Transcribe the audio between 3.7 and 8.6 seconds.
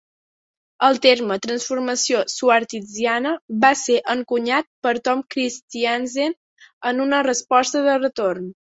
ser encunyat per Tom Christiansen en una resposta de retorn.